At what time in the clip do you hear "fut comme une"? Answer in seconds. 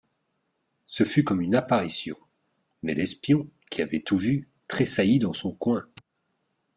1.03-1.53